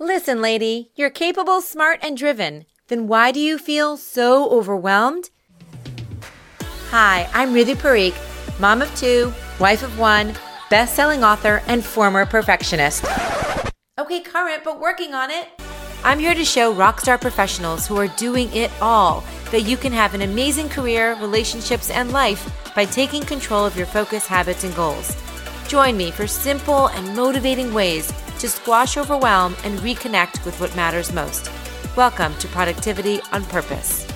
Listen, 0.00 0.40
lady, 0.40 0.92
you're 0.94 1.10
capable, 1.10 1.60
smart, 1.60 1.98
and 2.02 2.16
driven. 2.16 2.66
Then 2.86 3.08
why 3.08 3.32
do 3.32 3.40
you 3.40 3.58
feel 3.58 3.96
so 3.96 4.48
overwhelmed? 4.48 5.30
Hi, 6.90 7.28
I'm 7.34 7.52
Ritu 7.52 7.74
Parikh, 7.74 8.14
mom 8.60 8.80
of 8.80 8.94
two, 8.94 9.32
wife 9.58 9.82
of 9.82 9.98
one, 9.98 10.34
best 10.70 10.94
selling 10.94 11.24
author, 11.24 11.62
and 11.66 11.84
former 11.84 12.24
perfectionist. 12.26 13.04
Okay, 13.98 14.20
current, 14.20 14.62
but 14.62 14.78
working 14.78 15.14
on 15.14 15.32
it. 15.32 15.48
I'm 16.04 16.20
here 16.20 16.34
to 16.34 16.44
show 16.44 16.72
rockstar 16.72 17.20
professionals 17.20 17.88
who 17.88 17.96
are 17.96 18.06
doing 18.06 18.54
it 18.54 18.70
all 18.80 19.24
that 19.50 19.62
you 19.62 19.76
can 19.76 19.92
have 19.92 20.14
an 20.14 20.22
amazing 20.22 20.68
career, 20.68 21.16
relationships, 21.16 21.90
and 21.90 22.12
life 22.12 22.72
by 22.72 22.84
taking 22.84 23.22
control 23.22 23.66
of 23.66 23.76
your 23.76 23.86
focus, 23.86 24.28
habits, 24.28 24.62
and 24.62 24.76
goals. 24.76 25.16
Join 25.66 25.96
me 25.96 26.12
for 26.12 26.28
simple 26.28 26.86
and 26.86 27.16
motivating 27.16 27.74
ways 27.74 28.12
to 28.38 28.48
squash 28.48 28.96
overwhelm 28.96 29.56
and 29.64 29.78
reconnect 29.80 30.44
with 30.44 30.58
what 30.60 30.74
matters 30.76 31.12
most. 31.12 31.50
Welcome 31.96 32.34
to 32.36 32.48
Productivity 32.48 33.20
on 33.32 33.44
Purpose. 33.46 34.06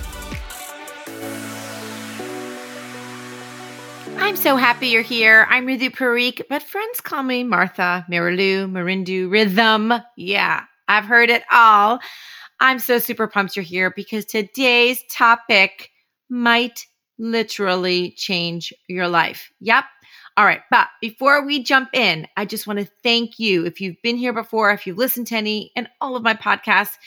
I'm 4.17 4.37
so 4.37 4.55
happy 4.55 4.87
you're 4.87 5.01
here. 5.01 5.45
I'm 5.49 5.67
Ritu 5.67 5.89
Parikh, 5.89 6.43
but 6.49 6.63
friends 6.63 7.01
call 7.01 7.23
me 7.23 7.43
Martha, 7.43 8.05
Marilu, 8.09 8.71
Marindu, 8.71 9.29
Rhythm. 9.29 9.93
Yeah, 10.15 10.63
I've 10.87 11.05
heard 11.05 11.29
it 11.29 11.43
all. 11.51 11.99
I'm 12.59 12.79
so 12.79 12.99
super 12.99 13.27
pumped 13.27 13.57
you're 13.57 13.63
here 13.63 13.91
because 13.93 14.23
today's 14.23 15.03
topic 15.11 15.89
might 16.29 16.85
literally 17.19 18.11
change 18.11 18.73
your 18.87 19.09
life. 19.09 19.51
Yep. 19.59 19.83
All 20.35 20.45
right. 20.45 20.61
But 20.71 20.87
before 20.99 21.45
we 21.45 21.61
jump 21.61 21.89
in, 21.93 22.27
I 22.35 22.45
just 22.45 22.65
want 22.65 22.79
to 22.79 22.89
thank 23.03 23.37
you. 23.37 23.65
If 23.65 23.79
you've 23.79 24.01
been 24.01 24.17
here 24.17 24.33
before, 24.33 24.71
if 24.71 24.87
you've 24.87 24.97
listened 24.97 25.27
to 25.27 25.35
any 25.35 25.71
and 25.75 25.87
all 26.01 26.15
of 26.15 26.23
my 26.23 26.33
podcasts, 26.33 26.97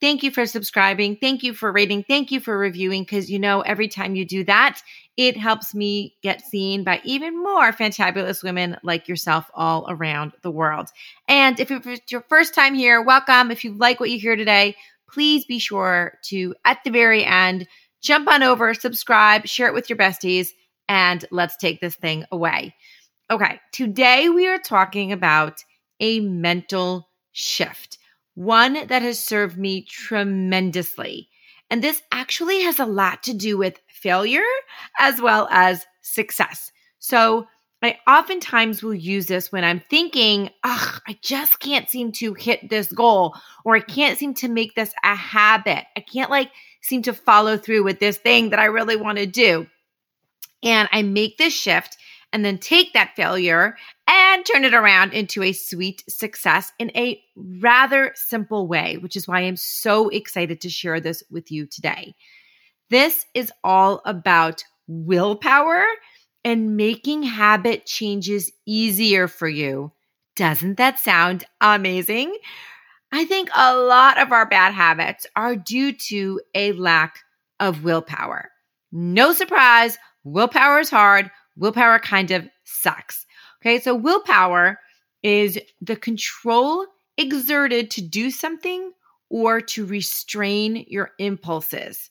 thank 0.00 0.22
you 0.22 0.30
for 0.30 0.46
subscribing. 0.46 1.16
Thank 1.16 1.42
you 1.42 1.52
for 1.52 1.72
rating. 1.72 2.04
Thank 2.04 2.30
you 2.30 2.38
for 2.38 2.56
reviewing. 2.56 3.04
Cause 3.04 3.28
you 3.28 3.40
know, 3.40 3.62
every 3.62 3.88
time 3.88 4.14
you 4.14 4.24
do 4.24 4.44
that, 4.44 4.80
it 5.16 5.36
helps 5.36 5.74
me 5.74 6.14
get 6.22 6.42
seen 6.42 6.84
by 6.84 7.00
even 7.02 7.42
more 7.42 7.72
fantabulous 7.72 8.44
women 8.44 8.76
like 8.84 9.08
yourself 9.08 9.50
all 9.54 9.86
around 9.88 10.32
the 10.42 10.50
world. 10.50 10.88
And 11.26 11.58
if 11.58 11.70
it's 11.70 12.12
your 12.12 12.24
first 12.28 12.54
time 12.54 12.74
here, 12.74 13.02
welcome. 13.02 13.50
If 13.50 13.64
you 13.64 13.72
like 13.72 13.98
what 13.98 14.10
you 14.10 14.18
hear 14.20 14.36
today, 14.36 14.76
please 15.10 15.44
be 15.44 15.58
sure 15.58 16.18
to, 16.26 16.54
at 16.64 16.84
the 16.84 16.90
very 16.90 17.24
end, 17.24 17.66
jump 18.02 18.28
on 18.28 18.42
over, 18.42 18.74
subscribe, 18.74 19.46
share 19.46 19.66
it 19.66 19.74
with 19.74 19.88
your 19.88 19.96
besties, 19.96 20.50
and 20.88 21.24
let's 21.30 21.56
take 21.56 21.80
this 21.80 21.94
thing 21.94 22.24
away. 22.30 22.74
Okay, 23.30 23.60
today 23.72 24.28
we 24.28 24.46
are 24.46 24.58
talking 24.58 25.12
about 25.12 25.64
a 26.00 26.20
mental 26.20 27.08
shift, 27.32 27.98
one 28.34 28.86
that 28.86 29.02
has 29.02 29.18
served 29.18 29.58
me 29.58 29.82
tremendously. 29.82 31.28
And 31.70 31.82
this 31.82 32.02
actually 32.12 32.62
has 32.62 32.78
a 32.78 32.86
lot 32.86 33.24
to 33.24 33.34
do 33.34 33.58
with 33.58 33.80
failure 33.88 34.44
as 34.98 35.20
well 35.20 35.48
as 35.50 35.84
success. 36.02 36.70
So, 36.98 37.46
I 37.82 37.98
oftentimes 38.08 38.82
will 38.82 38.94
use 38.94 39.26
this 39.26 39.52
when 39.52 39.62
I'm 39.62 39.82
thinking, 39.90 40.50
ugh, 40.64 41.00
I 41.06 41.18
just 41.22 41.60
can't 41.60 41.88
seem 41.88 42.10
to 42.12 42.34
hit 42.34 42.68
this 42.70 42.90
goal, 42.90 43.36
or 43.64 43.76
I 43.76 43.80
can't 43.80 44.18
seem 44.18 44.34
to 44.34 44.48
make 44.48 44.74
this 44.74 44.92
a 45.04 45.14
habit. 45.14 45.84
I 45.96 46.00
can't 46.00 46.30
like 46.30 46.50
seem 46.80 47.02
to 47.02 47.12
follow 47.12 47.56
through 47.56 47.84
with 47.84 48.00
this 48.00 48.16
thing 48.16 48.50
that 48.50 48.58
I 48.58 48.64
really 48.64 48.96
want 48.96 49.18
to 49.18 49.26
do. 49.26 49.66
And 50.62 50.88
I 50.92 51.02
make 51.02 51.38
this 51.38 51.54
shift 51.54 51.96
and 52.32 52.44
then 52.44 52.58
take 52.58 52.92
that 52.92 53.14
failure 53.16 53.76
and 54.08 54.44
turn 54.44 54.64
it 54.64 54.74
around 54.74 55.12
into 55.12 55.42
a 55.42 55.52
sweet 55.52 56.02
success 56.08 56.72
in 56.78 56.90
a 56.96 57.20
rather 57.36 58.12
simple 58.14 58.66
way, 58.66 58.96
which 58.98 59.16
is 59.16 59.26
why 59.28 59.40
I'm 59.40 59.56
so 59.56 60.08
excited 60.08 60.60
to 60.60 60.68
share 60.68 61.00
this 61.00 61.22
with 61.30 61.50
you 61.50 61.66
today. 61.66 62.14
This 62.90 63.26
is 63.34 63.52
all 63.64 64.00
about 64.04 64.64
willpower 64.86 65.84
and 66.44 66.76
making 66.76 67.24
habit 67.24 67.86
changes 67.86 68.52
easier 68.66 69.26
for 69.28 69.48
you. 69.48 69.92
Doesn't 70.36 70.76
that 70.76 70.98
sound 70.98 71.44
amazing? 71.60 72.36
I 73.10 73.24
think 73.24 73.48
a 73.56 73.76
lot 73.76 74.20
of 74.20 74.32
our 74.32 74.46
bad 74.46 74.74
habits 74.74 75.26
are 75.34 75.56
due 75.56 75.92
to 75.92 76.40
a 76.54 76.72
lack 76.72 77.20
of 77.58 77.82
willpower. 77.82 78.50
No 78.92 79.32
surprise, 79.32 79.96
willpower 80.26 80.80
is 80.80 80.90
hard. 80.90 81.30
Willpower 81.56 81.98
kind 81.98 82.30
of 82.30 82.46
sucks. 82.64 83.24
Okay, 83.62 83.80
so 83.80 83.94
willpower 83.94 84.78
is 85.22 85.58
the 85.80 85.96
control 85.96 86.86
exerted 87.16 87.90
to 87.92 88.02
do 88.02 88.30
something 88.30 88.92
or 89.30 89.60
to 89.60 89.86
restrain 89.86 90.84
your 90.88 91.10
impulses. 91.18 92.10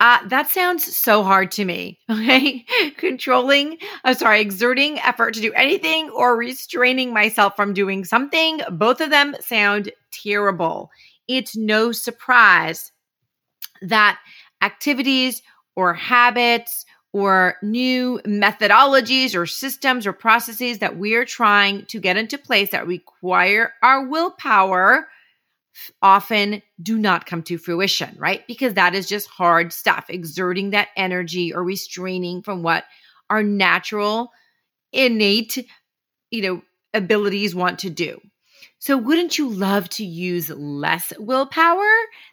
Uh, 0.00 0.18
that 0.28 0.50
sounds 0.50 0.96
so 0.96 1.22
hard 1.22 1.50
to 1.52 1.64
me. 1.64 1.98
Okay. 2.10 2.64
Controlling, 2.96 3.78
I'm 4.04 4.12
uh, 4.12 4.14
sorry, 4.14 4.40
exerting 4.40 4.98
effort 5.00 5.34
to 5.34 5.40
do 5.40 5.52
anything 5.54 6.10
or 6.10 6.36
restraining 6.36 7.12
myself 7.12 7.56
from 7.56 7.72
doing 7.72 8.04
something. 8.04 8.60
Both 8.70 9.00
of 9.00 9.10
them 9.10 9.34
sound 9.40 9.90
terrible. 10.12 10.90
It's 11.28 11.56
no 11.56 11.92
surprise 11.92 12.92
that 13.80 14.18
activities 14.60 15.42
or 15.76 15.94
habits 15.94 16.84
or 17.12 17.56
new 17.62 18.20
methodologies 18.24 19.34
or 19.34 19.46
systems 19.46 20.06
or 20.06 20.12
processes 20.12 20.78
that 20.78 20.96
we 20.96 21.14
are 21.14 21.24
trying 21.24 21.84
to 21.86 22.00
get 22.00 22.16
into 22.16 22.38
place 22.38 22.70
that 22.70 22.86
require 22.86 23.72
our 23.82 24.06
willpower 24.06 25.08
often 26.00 26.62
do 26.82 26.98
not 26.98 27.26
come 27.26 27.42
to 27.42 27.58
fruition, 27.58 28.14
right? 28.18 28.46
Because 28.46 28.74
that 28.74 28.94
is 28.94 29.08
just 29.08 29.28
hard 29.28 29.72
stuff, 29.72 30.06
exerting 30.08 30.70
that 30.70 30.88
energy 30.96 31.52
or 31.52 31.62
restraining 31.62 32.42
from 32.42 32.62
what 32.62 32.84
our 33.30 33.42
natural, 33.42 34.30
innate, 34.92 35.66
you 36.30 36.42
know, 36.42 36.62
abilities 36.94 37.54
want 37.54 37.78
to 37.80 37.90
do. 37.90 38.20
So, 38.78 38.96
wouldn't 38.96 39.38
you 39.38 39.48
love 39.48 39.88
to 39.90 40.04
use 40.04 40.50
less 40.50 41.12
willpower? 41.18 41.88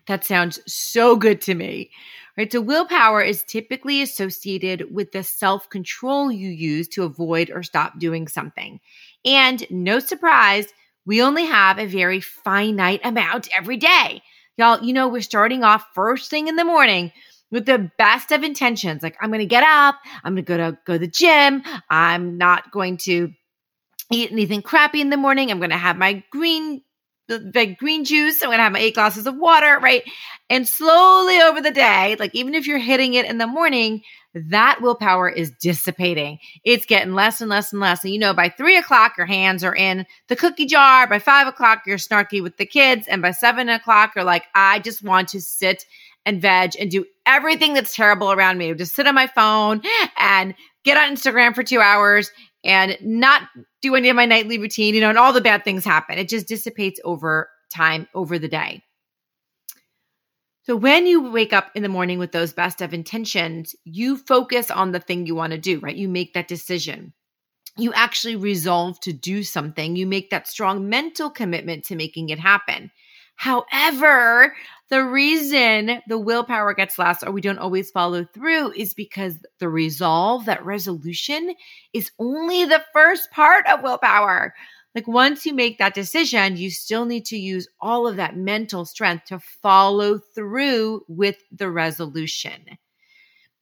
That 0.07 0.25
sounds 0.25 0.59
so 0.65 1.15
good 1.15 1.41
to 1.41 1.53
me. 1.53 1.91
Right? 2.39 2.49
So, 2.49 2.61
willpower 2.61 3.21
is 3.21 3.43
typically 3.43 4.01
associated 4.01 4.95
with 4.95 5.11
the 5.11 5.25
self 5.25 5.69
control 5.69 6.31
you 6.31 6.47
use 6.47 6.87
to 6.89 7.03
avoid 7.03 7.51
or 7.53 7.63
stop 7.63 7.99
doing 7.99 8.29
something. 8.29 8.79
And 9.25 9.69
no 9.69 9.99
surprise, 9.99 10.67
we 11.05 11.21
only 11.21 11.43
have 11.43 11.77
a 11.77 11.85
very 11.85 12.21
finite 12.21 13.01
amount 13.03 13.49
every 13.53 13.75
day. 13.75 14.21
Y'all, 14.55 14.81
you 14.81 14.93
know, 14.93 15.09
we're 15.09 15.19
starting 15.19 15.65
off 15.65 15.85
first 15.93 16.29
thing 16.29 16.47
in 16.47 16.55
the 16.55 16.63
morning 16.63 17.11
with 17.51 17.65
the 17.65 17.91
best 17.97 18.31
of 18.31 18.41
intentions. 18.41 19.03
Like, 19.03 19.17
I'm 19.19 19.31
going 19.31 19.39
to 19.39 19.45
get 19.45 19.65
up. 19.65 19.95
I'm 20.23 20.35
going 20.35 20.45
to 20.45 20.47
go 20.47 20.57
to 20.57 20.77
go 20.85 20.93
to 20.93 20.99
the 20.99 21.07
gym. 21.07 21.61
I'm 21.89 22.37
not 22.37 22.71
going 22.71 22.95
to 22.99 23.33
eat 24.13 24.31
anything 24.31 24.61
crappy 24.61 25.01
in 25.01 25.09
the 25.09 25.17
morning. 25.17 25.51
I'm 25.51 25.59
going 25.59 25.71
to 25.71 25.75
have 25.75 25.97
my 25.97 26.23
green 26.31 26.83
the, 27.37 27.75
green 27.77 28.03
juice. 28.03 28.41
I'm 28.41 28.49
going 28.49 28.57
to 28.57 28.63
have 28.63 28.71
my 28.71 28.79
eight 28.79 28.95
glasses 28.95 29.27
of 29.27 29.35
water, 29.35 29.79
right? 29.79 30.03
And 30.49 30.67
slowly 30.67 31.39
over 31.39 31.61
the 31.61 31.71
day, 31.71 32.15
like 32.19 32.33
even 32.33 32.55
if 32.55 32.65
you're 32.65 32.79
hitting 32.79 33.13
it 33.13 33.25
in 33.25 33.37
the 33.37 33.47
morning, 33.47 34.01
that 34.33 34.81
willpower 34.81 35.29
is 35.29 35.51
dissipating. 35.51 36.39
It's 36.63 36.85
getting 36.85 37.13
less 37.13 37.41
and 37.41 37.49
less 37.49 37.71
and 37.71 37.79
less. 37.79 38.03
And 38.03 38.13
you 38.13 38.19
know, 38.19 38.33
by 38.33 38.49
three 38.49 38.77
o'clock, 38.77 39.17
your 39.17 39.25
hands 39.25 39.63
are 39.63 39.75
in 39.75 40.05
the 40.27 40.35
cookie 40.35 40.65
jar. 40.65 41.07
By 41.07 41.19
five 41.19 41.47
o'clock, 41.47 41.83
you're 41.85 41.97
snarky 41.97 42.41
with 42.41 42.57
the 42.57 42.65
kids. 42.65 43.07
And 43.07 43.21
by 43.21 43.31
seven 43.31 43.69
o'clock, 43.69 44.13
you're 44.15 44.25
like, 44.25 44.45
I 44.53 44.79
just 44.79 45.03
want 45.03 45.29
to 45.29 45.41
sit 45.41 45.85
and 46.25 46.41
veg 46.41 46.71
and 46.79 46.91
do 46.91 47.05
everything 47.25 47.73
that's 47.73 47.95
terrible 47.95 48.31
around 48.31 48.57
me. 48.57 48.73
Just 48.73 48.95
sit 48.95 49.07
on 49.07 49.15
my 49.15 49.27
phone 49.27 49.81
and 50.17 50.53
get 50.83 50.97
on 50.97 51.15
Instagram 51.15 51.55
for 51.55 51.63
two 51.63 51.79
hours 51.79 52.31
and 52.63 52.97
not 53.01 53.43
do 53.81 53.95
any 53.95 54.09
of 54.09 54.15
my 54.15 54.25
nightly 54.25 54.57
routine, 54.57 54.95
you 54.95 55.01
know, 55.01 55.09
and 55.09 55.17
all 55.17 55.33
the 55.33 55.41
bad 55.41 55.63
things 55.63 55.85
happen. 55.85 56.17
It 56.17 56.29
just 56.29 56.47
dissipates 56.47 56.99
over 57.03 57.49
time, 57.73 58.07
over 58.13 58.37
the 58.39 58.47
day. 58.47 58.83
So 60.63 60.75
when 60.75 61.07
you 61.07 61.31
wake 61.31 61.53
up 61.53 61.71
in 61.73 61.81
the 61.81 61.89
morning 61.89 62.19
with 62.19 62.31
those 62.31 62.53
best 62.53 62.81
of 62.81 62.93
intentions, 62.93 63.75
you 63.85 64.17
focus 64.17 64.69
on 64.69 64.91
the 64.91 64.99
thing 64.99 65.25
you 65.25 65.33
want 65.33 65.51
to 65.51 65.57
do, 65.57 65.79
right? 65.79 65.95
You 65.95 66.07
make 66.07 66.33
that 66.33 66.47
decision. 66.47 67.13
You 67.77 67.93
actually 67.93 68.35
resolve 68.35 68.99
to 69.01 69.13
do 69.13 69.41
something. 69.41 69.95
You 69.95 70.05
make 70.05 70.29
that 70.29 70.47
strong 70.47 70.89
mental 70.89 71.29
commitment 71.29 71.85
to 71.85 71.95
making 71.95 72.29
it 72.29 72.39
happen. 72.39 72.91
However, 73.39 74.53
the 74.89 75.05
reason 75.05 76.01
the 76.09 76.19
willpower 76.19 76.73
gets 76.73 76.99
less 76.99 77.23
or 77.23 77.31
we 77.31 77.39
don't 77.39 77.57
always 77.57 77.89
follow 77.89 78.25
through 78.25 78.73
is 78.73 78.93
because 78.93 79.37
the 79.59 79.69
resolve, 79.69 80.43
that 80.43 80.65
resolution, 80.65 81.55
is 81.93 82.11
only 82.19 82.65
the 82.65 82.83
first 82.91 83.31
part 83.31 83.65
of 83.67 83.81
willpower. 83.81 84.53
Like 84.93 85.07
once 85.07 85.45
you 85.45 85.53
make 85.53 85.77
that 85.77 85.93
decision, 85.93 86.57
you 86.57 86.69
still 86.69 87.05
need 87.05 87.23
to 87.27 87.37
use 87.37 87.65
all 87.79 88.09
of 88.09 88.17
that 88.17 88.35
mental 88.35 88.83
strength 88.83 89.23
to 89.27 89.39
follow 89.39 90.19
through 90.35 91.05
with 91.07 91.37
the 91.49 91.71
resolution. 91.71 92.65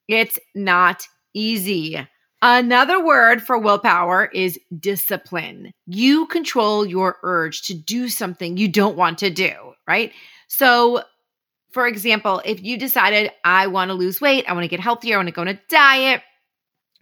It's 0.07 0.39
not 0.55 1.03
easy. 1.35 2.07
Another 2.41 3.03
word 3.03 3.41
for 3.41 3.57
willpower 3.57 4.25
is 4.25 4.59
discipline. 4.79 5.71
You 5.87 6.27
control 6.27 6.85
your 6.85 7.17
urge 7.23 7.63
to 7.63 7.73
do 7.73 8.09
something 8.09 8.57
you 8.57 8.67
don't 8.67 8.95
want 8.95 9.17
to 9.19 9.31
do, 9.31 9.53
right? 9.87 10.11
So, 10.47 11.01
for 11.71 11.87
example, 11.87 12.41
if 12.45 12.63
you 12.63 12.77
decided, 12.77 13.31
I 13.43 13.67
want 13.67 13.89
to 13.89 13.95
lose 13.95 14.21
weight, 14.21 14.45
I 14.47 14.53
want 14.53 14.63
to 14.65 14.69
get 14.69 14.79
healthier, 14.79 15.15
I 15.15 15.17
want 15.17 15.29
to 15.29 15.33
go 15.33 15.41
on 15.41 15.47
a 15.47 15.59
diet, 15.69 16.21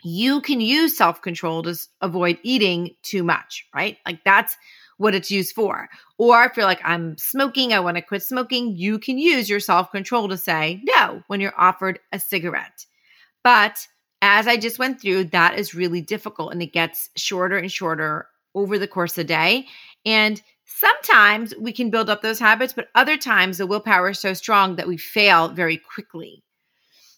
you 0.04 0.40
can 0.40 0.62
use 0.62 0.96
self 0.96 1.22
control 1.22 1.64
to 1.64 1.76
avoid 2.00 2.38
eating 2.44 2.96
too 3.02 3.24
much, 3.24 3.66
right? 3.76 3.98
Like 4.06 4.24
that's 4.24 4.56
what 4.98 5.16
it's 5.16 5.32
used 5.32 5.54
for. 5.54 5.90
Or 6.18 6.46
if 6.46 6.56
you're 6.56 6.66
like, 6.66 6.82
I'm 6.84 7.18
smoking, 7.18 7.74
I 7.74 7.82
want 7.82 7.98
to 7.98 8.02
quit 8.02 8.24
smoking, 8.24 8.78
you 8.78 9.00
can 9.00 9.18
use 9.18 9.50
your 9.50 9.60
self 9.60 9.92
control 9.92 10.30
to 10.30 10.38
say 10.38 10.82
no 10.84 11.24
when 11.28 11.42
you're 11.42 11.60
offered 11.60 12.00
a 12.14 12.20
cigarette. 12.20 12.86
But 13.44 13.88
as 14.25 14.48
I 14.48 14.57
just 14.57 14.80
went 14.80 15.01
through, 15.01 15.25
that 15.25 15.57
is 15.60 15.75
really 15.75 16.01
difficult 16.01 16.51
and 16.51 16.62
it 16.62 16.74
gets 16.74 17.10
shorter 17.16 17.57
and 17.57 17.72
shorter 17.72 18.27
over 18.54 18.77
the 18.80 18.88
course 18.88 19.12
of 19.13 19.16
the 19.18 19.24
day. 19.25 19.68
And 20.06 20.42
sometimes 20.66 21.54
we 21.60 21.72
can 21.72 21.89
build 21.89 22.10
up 22.10 22.22
those 22.22 22.39
habits, 22.39 22.74
but 22.74 22.88
other 22.95 23.18
times 23.18 23.57
the 23.57 23.68
willpower 23.68 24.10
is 24.10 24.19
so 24.19 24.33
strong 24.33 24.75
that 24.75 24.88
we 24.88 24.98
fail 24.98 25.50
very 25.50 25.77
quickly. 25.77 26.44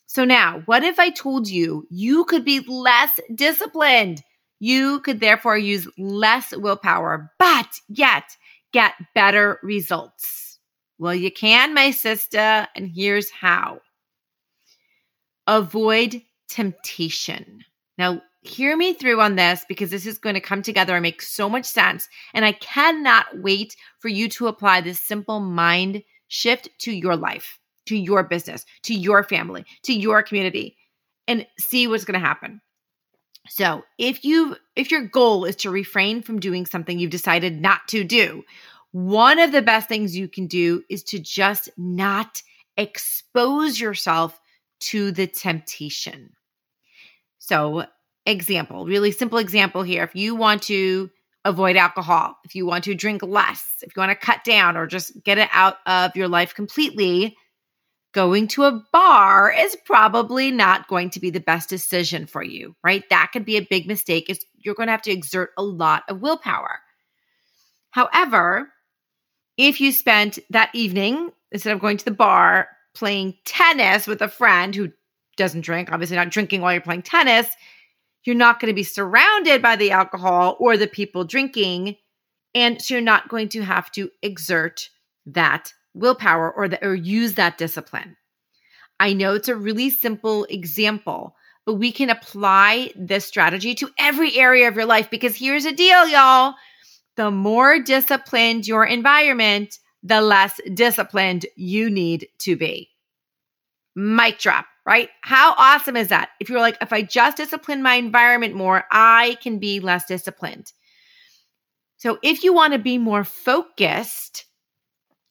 So 0.05 0.23
now, 0.23 0.61
what 0.65 0.83
if 0.83 0.99
I 0.99 1.09
told 1.09 1.49
you 1.49 1.85
you 1.89 2.25
could 2.25 2.45
be 2.45 2.61
less 2.67 3.19
disciplined? 3.35 4.23
You 4.59 5.01
could 5.01 5.19
therefore 5.19 5.57
use 5.57 5.87
less 5.97 6.55
willpower, 6.55 7.31
but 7.37 7.67
yet 7.89 8.23
get 8.71 8.93
better 9.13 9.59
results. 9.61 10.59
Well, 10.97 11.13
you 11.13 11.29
can, 11.31 11.73
my 11.73 11.91
sister, 11.91 12.67
and 12.75 12.89
here's 12.93 13.29
how. 13.29 13.81
Avoid 15.45 16.21
temptation. 16.49 17.63
Now, 17.97 18.21
hear 18.41 18.77
me 18.77 18.93
through 18.93 19.21
on 19.21 19.35
this 19.35 19.65
because 19.67 19.89
this 19.89 20.05
is 20.05 20.17
going 20.17 20.35
to 20.35 20.41
come 20.41 20.61
together 20.61 20.95
and 20.95 21.03
make 21.03 21.21
so 21.21 21.49
much 21.49 21.65
sense. 21.65 22.07
And 22.33 22.45
I 22.45 22.53
cannot 22.53 23.25
wait 23.39 23.75
for 23.99 24.07
you 24.07 24.29
to 24.29 24.47
apply 24.47 24.81
this 24.81 25.01
simple 25.01 25.39
mind 25.39 26.03
shift 26.27 26.69
to 26.79 26.91
your 26.91 27.15
life, 27.15 27.59
to 27.87 27.97
your 27.97 28.23
business, 28.23 28.65
to 28.83 28.93
your 28.93 29.23
family, 29.23 29.65
to 29.83 29.93
your 29.93 30.23
community, 30.23 30.77
and 31.27 31.45
see 31.59 31.87
what's 31.87 32.05
going 32.05 32.19
to 32.19 32.25
happen. 32.25 32.61
So, 33.49 33.83
if 33.97 34.25
you 34.25 34.57
if 34.75 34.91
your 34.91 35.07
goal 35.07 35.45
is 35.45 35.55
to 35.57 35.71
refrain 35.71 36.21
from 36.21 36.39
doing 36.39 36.65
something 36.65 36.99
you've 36.99 37.11
decided 37.11 37.61
not 37.61 37.87
to 37.89 38.03
do, 38.03 38.43
one 38.91 39.39
of 39.39 39.53
the 39.53 39.61
best 39.61 39.87
things 39.87 40.17
you 40.17 40.27
can 40.27 40.47
do 40.47 40.83
is 40.89 41.03
to 41.05 41.19
just 41.19 41.69
not 41.77 42.41
expose 42.75 43.79
yourself 43.79 44.39
to 44.79 45.11
the 45.11 45.27
temptation. 45.27 46.31
So, 47.47 47.85
example, 48.25 48.85
really 48.85 49.11
simple 49.11 49.37
example 49.37 49.81
here. 49.81 50.03
If 50.03 50.15
you 50.15 50.35
want 50.35 50.63
to 50.63 51.09
avoid 51.45 51.77
alcohol, 51.77 52.37
if 52.43 52.55
you 52.55 52.65
want 52.65 52.83
to 52.83 52.93
drink 52.93 53.23
less, 53.23 53.65
if 53.81 53.95
you 53.95 53.99
want 54.01 54.11
to 54.11 54.25
cut 54.25 54.43
down 54.43 54.75
or 54.75 54.85
just 54.85 55.23
get 55.23 55.37
it 55.37 55.47
out 55.53 55.77
of 55.85 56.15
your 56.17 56.27
life 56.27 56.53
completely, 56.53 57.37
going 58.13 58.49
to 58.49 58.63
a 58.63 58.83
bar 58.91 59.53
is 59.57 59.77
probably 59.85 60.51
not 60.51 60.89
going 60.89 61.09
to 61.11 61.21
be 61.21 61.29
the 61.29 61.39
best 61.39 61.69
decision 61.69 62.25
for 62.25 62.43
you, 62.43 62.75
right? 62.83 63.03
That 63.09 63.29
could 63.31 63.45
be 63.45 63.55
a 63.55 63.67
big 63.69 63.87
mistake. 63.87 64.25
It's, 64.27 64.43
you're 64.57 64.75
going 64.75 64.87
to 64.87 64.91
have 64.91 65.03
to 65.03 65.11
exert 65.11 65.51
a 65.57 65.63
lot 65.63 66.03
of 66.09 66.19
willpower. 66.19 66.81
However, 67.91 68.67
if 69.55 69.79
you 69.79 69.93
spent 69.93 70.37
that 70.49 70.71
evening, 70.73 71.31
instead 71.53 71.73
of 71.73 71.79
going 71.79 71.95
to 71.97 72.05
the 72.05 72.11
bar, 72.11 72.67
playing 72.93 73.35
tennis 73.45 74.05
with 74.05 74.21
a 74.21 74.27
friend 74.27 74.75
who 74.75 74.91
doesn't 75.37 75.61
drink, 75.61 75.91
obviously 75.91 76.17
not 76.17 76.29
drinking 76.29 76.61
while 76.61 76.73
you're 76.73 76.81
playing 76.81 77.03
tennis, 77.03 77.47
you're 78.23 78.35
not 78.35 78.59
going 78.59 78.69
to 78.69 78.75
be 78.75 78.83
surrounded 78.83 79.61
by 79.61 79.75
the 79.75 79.91
alcohol 79.91 80.57
or 80.59 80.75
the 80.75 80.87
people 80.87 81.23
drinking. 81.23 81.95
And 82.53 82.81
so 82.81 82.95
you're 82.95 83.01
not 83.01 83.29
going 83.29 83.49
to 83.49 83.61
have 83.61 83.89
to 83.91 84.09
exert 84.21 84.89
that 85.27 85.73
willpower 85.93 86.51
or, 86.51 86.67
the, 86.67 86.85
or 86.85 86.93
use 86.93 87.35
that 87.35 87.57
discipline. 87.57 88.17
I 88.99 89.13
know 89.13 89.35
it's 89.35 89.47
a 89.47 89.55
really 89.55 89.89
simple 89.89 90.45
example, 90.45 91.35
but 91.65 91.75
we 91.75 91.91
can 91.91 92.09
apply 92.09 92.91
this 92.95 93.25
strategy 93.25 93.75
to 93.75 93.89
every 93.99 94.35
area 94.37 94.67
of 94.67 94.75
your 94.75 94.85
life 94.85 95.09
because 95.09 95.35
here's 95.35 95.65
a 95.65 95.71
deal, 95.71 96.07
y'all. 96.07 96.55
The 97.15 97.31
more 97.31 97.79
disciplined 97.79 98.67
your 98.67 98.85
environment, 98.85 99.77
the 100.03 100.21
less 100.21 100.59
disciplined 100.73 101.45
you 101.55 101.89
need 101.89 102.27
to 102.39 102.55
be. 102.55 102.89
Mic 103.95 104.39
drop, 104.39 104.65
right? 104.87 105.09
How 105.21 105.53
awesome 105.57 105.97
is 105.97 106.07
that? 106.07 106.29
If 106.39 106.47
you're 106.49 106.61
like, 106.61 106.77
if 106.81 106.93
I 106.93 107.01
just 107.01 107.35
discipline 107.35 107.83
my 107.83 107.95
environment 107.95 108.55
more, 108.55 108.85
I 108.89 109.37
can 109.43 109.59
be 109.59 109.81
less 109.81 110.05
disciplined. 110.05 110.71
So 111.97 112.19
if 112.23 112.41
you 112.41 112.53
want 112.53 112.71
to 112.71 112.79
be 112.79 112.97
more 112.97 113.25
focused, 113.25 114.45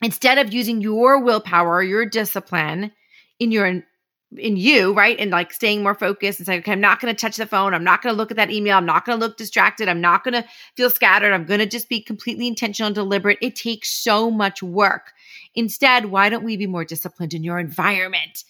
instead 0.02 0.36
of 0.36 0.52
using 0.52 0.82
your 0.82 1.22
willpower, 1.22 1.82
your 1.82 2.04
discipline 2.04 2.92
in 3.40 3.50
your 3.50 3.82
in 4.36 4.56
you, 4.56 4.92
right? 4.92 5.18
And 5.18 5.30
like 5.30 5.52
staying 5.52 5.82
more 5.82 5.94
focused 5.94 6.40
and 6.40 6.46
saying, 6.46 6.58
okay, 6.58 6.72
I'm 6.72 6.80
not 6.80 7.00
going 7.00 7.14
to 7.14 7.18
touch 7.18 7.36
the 7.36 7.46
phone. 7.46 7.72
I'm 7.72 7.84
not 7.84 8.02
going 8.02 8.12
to 8.12 8.16
look 8.16 8.32
at 8.32 8.36
that 8.36 8.50
email. 8.50 8.76
I'm 8.76 8.84
not 8.84 9.06
going 9.06 9.18
to 9.18 9.24
look 9.24 9.38
distracted. 9.38 9.88
I'm 9.88 10.00
not 10.00 10.24
going 10.24 10.34
to 10.34 10.44
feel 10.76 10.90
scattered. 10.90 11.32
I'm 11.32 11.46
going 11.46 11.60
to 11.60 11.66
just 11.66 11.88
be 11.88 12.02
completely 12.02 12.48
intentional 12.48 12.88
and 12.88 12.94
deliberate. 12.94 13.38
It 13.40 13.54
takes 13.54 13.88
so 13.88 14.30
much 14.30 14.62
work. 14.62 15.12
Instead, 15.54 16.06
why 16.06 16.28
don't 16.28 16.44
we 16.44 16.56
be 16.56 16.66
more 16.66 16.84
disciplined 16.84 17.32
in 17.34 17.44
your 17.44 17.58
environment? 17.58 18.44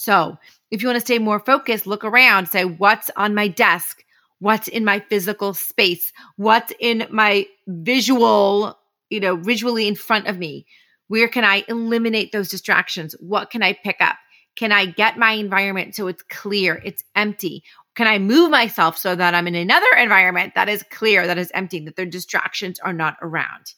So, 0.00 0.38
if 0.70 0.80
you 0.80 0.86
want 0.86 0.98
to 0.98 1.04
stay 1.04 1.18
more 1.18 1.40
focused, 1.40 1.84
look 1.84 2.04
around, 2.04 2.46
say, 2.46 2.64
what's 2.64 3.10
on 3.16 3.34
my 3.34 3.48
desk? 3.48 4.04
What's 4.38 4.68
in 4.68 4.84
my 4.84 5.00
physical 5.00 5.54
space? 5.54 6.12
What's 6.36 6.72
in 6.78 7.08
my 7.10 7.46
visual, 7.66 8.78
you 9.10 9.18
know, 9.18 9.34
visually 9.34 9.88
in 9.88 9.96
front 9.96 10.28
of 10.28 10.38
me? 10.38 10.66
Where 11.08 11.26
can 11.26 11.42
I 11.42 11.64
eliminate 11.66 12.30
those 12.30 12.48
distractions? 12.48 13.16
What 13.18 13.50
can 13.50 13.64
I 13.64 13.72
pick 13.72 13.96
up? 13.98 14.14
Can 14.54 14.70
I 14.70 14.86
get 14.86 15.18
my 15.18 15.32
environment 15.32 15.96
so 15.96 16.06
it's 16.06 16.22
clear, 16.22 16.80
it's 16.84 17.02
empty? 17.16 17.64
Can 17.96 18.06
I 18.06 18.20
move 18.20 18.52
myself 18.52 18.96
so 18.96 19.16
that 19.16 19.34
I'm 19.34 19.48
in 19.48 19.56
another 19.56 19.90
environment 19.98 20.54
that 20.54 20.68
is 20.68 20.84
clear, 20.92 21.26
that 21.26 21.38
is 21.38 21.50
empty, 21.54 21.80
that 21.80 21.96
the 21.96 22.06
distractions 22.06 22.78
are 22.78 22.92
not 22.92 23.16
around? 23.20 23.74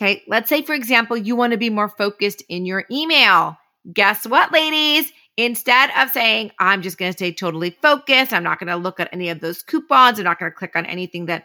Okay, 0.00 0.22
let's 0.28 0.48
say, 0.48 0.62
for 0.62 0.74
example, 0.74 1.16
you 1.16 1.34
want 1.34 1.50
to 1.50 1.56
be 1.58 1.70
more 1.70 1.88
focused 1.88 2.44
in 2.48 2.64
your 2.64 2.84
email. 2.92 3.56
Guess 3.92 4.26
what, 4.26 4.52
ladies? 4.52 5.12
Instead 5.36 5.90
of 5.98 6.10
saying, 6.10 6.50
I'm 6.58 6.82
just 6.82 6.96
going 6.96 7.12
to 7.12 7.16
stay 7.16 7.32
totally 7.32 7.70
focused, 7.70 8.32
I'm 8.32 8.42
not 8.42 8.58
going 8.58 8.68
to 8.68 8.76
look 8.76 9.00
at 9.00 9.10
any 9.12 9.28
of 9.28 9.40
those 9.40 9.62
coupons, 9.62 10.18
I'm 10.18 10.24
not 10.24 10.38
going 10.38 10.50
to 10.50 10.56
click 10.56 10.74
on 10.74 10.86
anything 10.86 11.26
that 11.26 11.44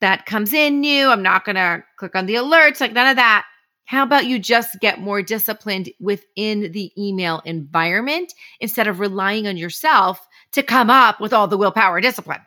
that 0.00 0.26
comes 0.26 0.52
in 0.52 0.80
new, 0.80 1.08
I'm 1.08 1.22
not 1.22 1.44
going 1.44 1.54
to 1.54 1.84
click 1.96 2.16
on 2.16 2.26
the 2.26 2.34
alerts, 2.34 2.80
like 2.80 2.92
none 2.92 3.06
of 3.06 3.16
that. 3.16 3.46
How 3.84 4.02
about 4.02 4.26
you 4.26 4.40
just 4.40 4.80
get 4.80 5.00
more 5.00 5.22
disciplined 5.22 5.90
within 6.00 6.72
the 6.72 6.90
email 6.98 7.40
environment 7.44 8.34
instead 8.58 8.88
of 8.88 8.98
relying 8.98 9.46
on 9.46 9.56
yourself 9.56 10.26
to 10.52 10.62
come 10.62 10.90
up 10.90 11.20
with 11.20 11.32
all 11.32 11.46
the 11.46 11.58
willpower 11.58 12.00
discipline? 12.00 12.40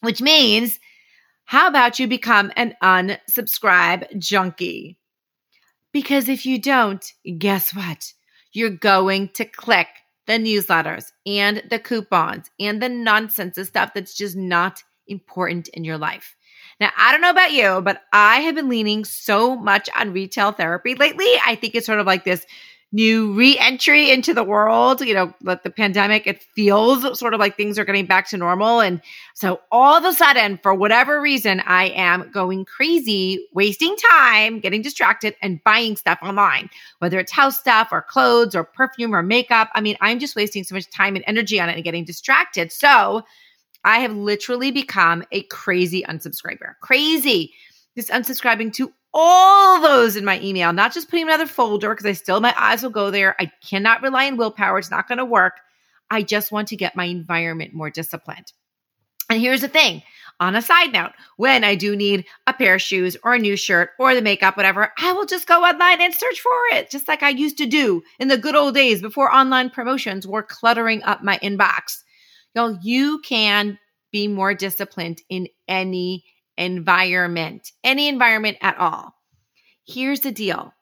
Which 0.00 0.20
means, 0.20 0.78
how 1.46 1.68
about 1.68 1.98
you 1.98 2.06
become 2.06 2.52
an 2.56 2.74
unsubscribe 2.82 4.18
junkie? 4.18 4.98
Because 5.92 6.28
if 6.28 6.44
you 6.44 6.60
don't, 6.60 7.04
guess 7.38 7.74
what? 7.74 8.12
You're 8.54 8.70
going 8.70 9.28
to 9.34 9.44
click 9.44 9.88
the 10.26 10.34
newsletters 10.34 11.12
and 11.26 11.62
the 11.68 11.78
coupons 11.78 12.50
and 12.58 12.80
the 12.80 12.88
nonsense, 12.88 13.56
the 13.56 13.64
stuff 13.66 13.92
that's 13.94 14.14
just 14.14 14.36
not 14.36 14.82
important 15.06 15.68
in 15.68 15.84
your 15.84 15.98
life. 15.98 16.34
Now, 16.80 16.90
I 16.96 17.12
don't 17.12 17.20
know 17.20 17.30
about 17.30 17.52
you, 17.52 17.82
but 17.82 18.00
I 18.12 18.40
have 18.40 18.54
been 18.54 18.68
leaning 18.68 19.04
so 19.04 19.56
much 19.56 19.88
on 19.96 20.12
retail 20.12 20.52
therapy 20.52 20.94
lately. 20.94 21.26
I 21.44 21.56
think 21.56 21.74
it's 21.74 21.86
sort 21.86 22.00
of 22.00 22.06
like 22.06 22.24
this 22.24 22.46
new 22.94 23.32
re-entry 23.32 24.10
into 24.10 24.32
the 24.32 24.44
world 24.44 25.00
you 25.00 25.12
know 25.12 25.34
like 25.42 25.64
the 25.64 25.70
pandemic 25.70 26.26
it 26.26 26.42
feels 26.54 27.18
sort 27.18 27.34
of 27.34 27.40
like 27.40 27.56
things 27.56 27.78
are 27.78 27.84
getting 27.84 28.06
back 28.06 28.28
to 28.28 28.36
normal 28.36 28.80
and 28.80 29.00
so 29.34 29.60
all 29.72 29.96
of 29.96 30.04
a 30.04 30.12
sudden 30.12 30.58
for 30.62 30.72
whatever 30.72 31.20
reason 31.20 31.60
i 31.66 31.86
am 31.88 32.30
going 32.30 32.64
crazy 32.64 33.46
wasting 33.52 33.96
time 34.12 34.60
getting 34.60 34.80
distracted 34.80 35.34
and 35.42 35.62
buying 35.64 35.96
stuff 35.96 36.18
online 36.22 36.70
whether 37.00 37.18
it's 37.18 37.32
house 37.32 37.58
stuff 37.58 37.88
or 37.90 38.00
clothes 38.00 38.54
or 38.54 38.62
perfume 38.62 39.12
or 39.12 39.22
makeup 39.22 39.68
i 39.74 39.80
mean 39.80 39.96
i'm 40.00 40.20
just 40.20 40.36
wasting 40.36 40.62
so 40.62 40.74
much 40.74 40.88
time 40.90 41.16
and 41.16 41.24
energy 41.26 41.60
on 41.60 41.68
it 41.68 41.74
and 41.74 41.84
getting 41.84 42.04
distracted 42.04 42.70
so 42.70 43.24
I 43.84 43.98
have 43.98 44.16
literally 44.16 44.70
become 44.70 45.24
a 45.30 45.42
crazy 45.42 46.02
unsubscriber. 46.04 46.72
Crazy. 46.80 47.52
Just 47.94 48.08
unsubscribing 48.08 48.72
to 48.74 48.92
all 49.14 49.80
those 49.80 50.16
in 50.16 50.24
my 50.24 50.40
email, 50.40 50.72
not 50.72 50.92
just 50.92 51.08
putting 51.08 51.26
another 51.26 51.46
folder 51.46 51.90
because 51.90 52.04
I 52.04 52.12
still, 52.12 52.40
my 52.40 52.52
eyes 52.58 52.82
will 52.82 52.90
go 52.90 53.12
there. 53.12 53.36
I 53.40 53.50
cannot 53.66 54.02
rely 54.02 54.26
on 54.26 54.36
willpower. 54.36 54.78
It's 54.78 54.90
not 54.90 55.06
going 55.06 55.18
to 55.18 55.24
work. 55.24 55.54
I 56.10 56.22
just 56.22 56.50
want 56.50 56.68
to 56.68 56.76
get 56.76 56.96
my 56.96 57.04
environment 57.04 57.72
more 57.72 57.90
disciplined. 57.90 58.52
And 59.30 59.40
here's 59.40 59.62
the 59.62 59.68
thing 59.68 60.02
on 60.40 60.56
a 60.56 60.62
side 60.62 60.92
note, 60.92 61.12
when 61.36 61.62
I 61.62 61.76
do 61.76 61.94
need 61.94 62.26
a 62.46 62.52
pair 62.52 62.74
of 62.74 62.82
shoes 62.82 63.16
or 63.22 63.34
a 63.34 63.38
new 63.38 63.56
shirt 63.56 63.90
or 64.00 64.14
the 64.14 64.20
makeup, 64.20 64.56
whatever, 64.56 64.92
I 64.98 65.12
will 65.12 65.26
just 65.26 65.46
go 65.46 65.62
online 65.62 66.00
and 66.00 66.12
search 66.12 66.40
for 66.40 66.52
it, 66.72 66.90
just 66.90 67.06
like 67.06 67.22
I 67.22 67.28
used 67.28 67.56
to 67.58 67.66
do 67.66 68.02
in 68.18 68.28
the 68.28 68.36
good 68.36 68.56
old 68.56 68.74
days 68.74 69.00
before 69.00 69.32
online 69.32 69.70
promotions 69.70 70.26
were 70.26 70.42
cluttering 70.42 71.04
up 71.04 71.22
my 71.22 71.38
inbox. 71.38 72.02
Y'all, 72.54 72.76
you 72.82 73.20
can 73.20 73.78
be 74.10 74.26
more 74.26 74.54
disciplined 74.54 75.22
in 75.28 75.48
any 75.68 76.24
environment, 76.56 77.72
any 77.82 78.08
environment 78.08 78.58
at 78.60 78.78
all. 78.78 79.14
Here's 79.86 80.20
the 80.20 80.32
deal 80.32 80.72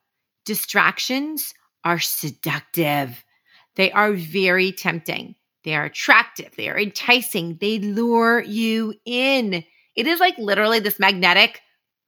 distractions 0.45 1.55
are 1.85 2.01
seductive, 2.01 3.25
they 3.77 3.91
are 3.93 4.13
very 4.13 4.73
tempting, 4.73 5.35
they 5.65 5.75
are 5.75 5.85
attractive, 5.85 6.51
they 6.57 6.69
are 6.69 6.79
enticing, 6.79 7.59
they 7.61 7.79
lure 7.79 8.43
you 8.43 8.95
in. 9.05 9.65
It 9.95 10.07
is 10.07 10.21
like 10.21 10.39
literally 10.39 10.81
this 10.81 10.99
magnetic 10.99 11.61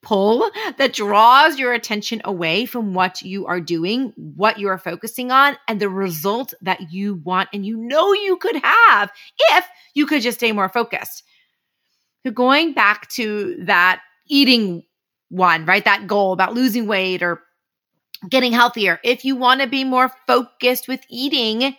pull 0.04 0.50
that 0.78 0.92
draws 0.92 1.59
your 1.59 1.73
attention 1.73 2.21
away 2.25 2.66
from 2.66 2.94
what 2.94 3.23
you 3.23 3.47
are 3.47 3.61
doing, 3.61 4.12
what 4.16 4.59
you 4.59 4.68
are 4.68 4.78
focusing 4.78 5.33
on, 5.33 5.56
and 5.66 5.80
the 5.80 5.88
result 5.88 6.54
that 6.61 6.92
you 6.92 7.14
want 7.25 7.49
and 7.52 7.66
you 7.66 7.76
know 7.76 8.12
you 8.12 8.37
could 8.37 8.56
have 8.62 9.11
if 9.38 9.64
you 9.94 10.06
could 10.06 10.23
just 10.23 10.38
stay 10.38 10.52
more 10.52 10.68
focused. 10.68 11.25
So, 12.24 12.32
going 12.32 12.72
back 12.72 13.08
to 13.10 13.56
that 13.64 14.00
eating 14.26 14.84
one, 15.28 15.66
right? 15.66 15.84
That 15.84 16.06
goal 16.06 16.32
about 16.32 16.54
losing 16.54 16.86
weight 16.86 17.22
or 17.22 17.42
getting 18.28 18.52
healthier. 18.52 19.00
If 19.04 19.24
you 19.24 19.36
want 19.36 19.60
to 19.60 19.66
be 19.66 19.84
more 19.84 20.10
focused 20.26 20.88
with 20.88 21.00
eating, 21.10 21.76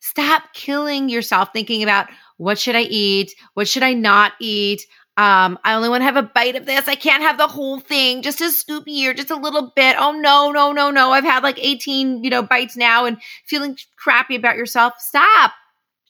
stop 0.00 0.42
killing 0.54 1.08
yourself 1.08 1.50
thinking 1.52 1.82
about 1.82 2.08
what 2.36 2.58
should 2.58 2.76
I 2.76 2.82
eat? 2.82 3.34
What 3.54 3.68
should 3.68 3.82
I 3.82 3.92
not 3.94 4.32
eat? 4.40 4.86
Um, 5.16 5.58
I 5.64 5.74
only 5.74 5.88
want 5.88 6.00
to 6.00 6.06
have 6.06 6.16
a 6.16 6.22
bite 6.22 6.56
of 6.56 6.64
this. 6.64 6.88
I 6.88 6.94
can't 6.94 7.22
have 7.22 7.36
the 7.36 7.46
whole 7.46 7.78
thing, 7.78 8.22
just 8.22 8.40
a 8.40 8.50
scoop 8.50 8.84
here, 8.86 9.12
just 9.12 9.30
a 9.30 9.36
little 9.36 9.72
bit. 9.76 9.96
Oh 9.98 10.12
no, 10.12 10.50
no, 10.50 10.72
no, 10.72 10.90
no. 10.90 11.10
I've 11.10 11.24
had 11.24 11.42
like 11.42 11.58
18, 11.58 12.24
you 12.24 12.30
know, 12.30 12.42
bites 12.42 12.76
now 12.76 13.04
and 13.04 13.18
feeling 13.46 13.76
crappy 13.96 14.36
about 14.36 14.56
yourself. 14.56 14.94
Stop. 14.98 15.52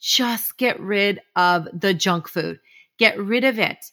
Just 0.00 0.56
get 0.58 0.78
rid 0.78 1.20
of 1.34 1.68
the 1.72 1.92
junk 1.92 2.28
food. 2.28 2.60
Get 3.00 3.18
rid 3.18 3.44
of 3.44 3.58
it. 3.58 3.86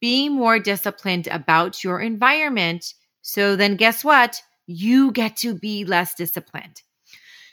Be 0.00 0.28
more 0.30 0.58
disciplined 0.58 1.28
about 1.28 1.84
your 1.84 2.00
environment. 2.00 2.94
So 3.20 3.54
then 3.54 3.76
guess 3.76 4.02
what? 4.02 4.42
You 4.66 5.12
get 5.12 5.36
to 5.38 5.54
be 5.54 5.84
less 5.84 6.14
disciplined. 6.14 6.82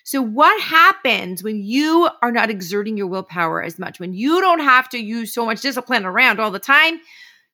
So, 0.06 0.22
what 0.22 0.62
happens 0.62 1.44
when 1.44 1.64
you 1.64 2.10
are 2.22 2.32
not 2.32 2.52
exerting 2.52 2.96
your 2.96 3.08
willpower 3.08 3.64
as 3.64 3.80
much, 3.80 4.00
when 4.00 4.14
you 4.14 4.40
don't 4.40 4.60
have 4.60 4.88
to 4.90 5.00
use 5.00 5.34
so 5.34 5.46
much 5.46 5.62
discipline 5.62 6.06
around 6.06 6.40
all 6.40 6.52
the 6.52 6.60
time? 6.60 7.00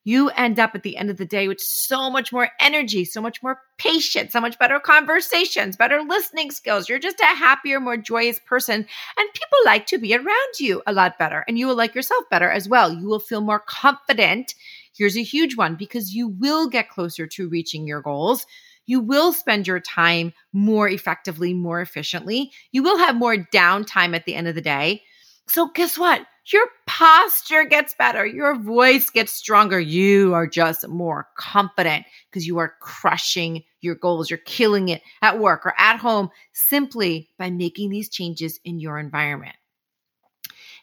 You 0.04 0.30
end 0.30 0.60
up 0.60 0.74
at 0.74 0.84
the 0.84 0.98
end 0.98 1.10
of 1.10 1.18
the 1.18 1.26
day 1.26 1.48
with 1.48 1.60
so 1.60 2.10
much 2.10 2.34
more 2.34 2.50
energy, 2.60 3.06
so 3.06 3.22
much 3.22 3.44
more 3.44 3.60
patience, 3.78 4.34
so 4.34 4.42
much 4.42 4.58
better 4.58 4.80
conversations, 4.80 5.78
better 5.78 6.02
listening 6.02 6.50
skills. 6.52 6.90
You're 6.90 7.00
just 7.00 7.20
a 7.20 7.26
happier, 7.26 7.80
more 7.80 7.98
joyous 7.98 8.40
person. 8.40 8.76
And 8.76 9.34
people 9.34 9.60
like 9.66 9.86
to 9.88 10.00
be 10.00 10.16
around 10.16 10.60
you 10.60 10.82
a 10.88 10.94
lot 10.94 11.20
better. 11.20 11.46
And 11.48 11.60
you 11.60 11.68
will 11.68 11.76
like 11.76 11.94
yourself 11.94 12.24
better 12.32 12.50
as 12.50 12.68
well. 12.68 12.92
You 12.92 13.08
will 13.08 13.20
feel 13.20 13.42
more 13.42 13.60
confident. 13.60 14.56
Here's 14.98 15.18
a 15.18 15.24
huge 15.24 15.56
one 15.56 15.76
because 15.76 16.14
you 16.14 16.28
will 16.28 16.68
get 16.68 16.90
closer 16.90 17.28
to 17.28 17.50
reaching 17.50 17.86
your 17.86 18.02
goals 18.02 18.46
you 18.86 19.00
will 19.00 19.32
spend 19.32 19.68
your 19.68 19.80
time 19.80 20.34
more 20.52 20.90
effectively, 20.90 21.54
more 21.54 21.82
efficiently. 21.82 22.52
You 22.72 22.84
will 22.84 22.98
have 22.98 23.16
more 23.16 23.38
downtime 23.38 24.16
at 24.16 24.26
the 24.26 24.36
end 24.36 24.48
of 24.48 24.56
the 24.56 24.62
day. 24.62 25.04
So, 25.52 25.68
guess 25.68 25.98
what? 25.98 26.26
Your 26.46 26.66
posture 26.88 27.66
gets 27.66 27.94
better, 27.94 28.26
your 28.26 28.58
voice 28.58 29.10
gets 29.10 29.34
stronger. 29.34 29.82
You 29.82 30.34
are 30.34 30.48
just 30.48 30.88
more 30.88 31.28
confident 31.38 32.06
because 32.30 32.48
you 32.48 32.58
are 32.58 32.76
crushing 32.80 33.64
your 33.82 33.96
goals. 33.96 34.30
You're 34.30 34.40
killing 34.40 34.88
it 34.88 35.02
at 35.22 35.40
work 35.40 35.66
or 35.66 35.74
at 35.78 35.98
home 35.98 36.30
simply 36.54 37.28
by 37.38 37.50
making 37.50 37.90
these 37.90 38.08
changes 38.08 38.62
in 38.64 38.80
your 38.80 38.98
environment. 38.98 39.58